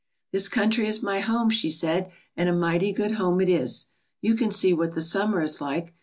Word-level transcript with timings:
"This 0.31 0.49
country 0.49 0.87
is 0.87 1.03
my 1.03 1.19
home," 1.19 1.51
she 1.51 1.69
said, 1.69 2.11
"and 2.35 2.49
a 2.49 2.53
mighty 2.55 2.91
good 2.91 3.11
home 3.17 3.39
it 3.39 3.47
is. 3.47 3.91
You 4.19 4.33
can 4.33 4.49
see 4.49 4.73
what 4.73 4.93
the 4.93 5.01
summer 5.03 5.43
is 5.43 5.61
like. 5.61 5.93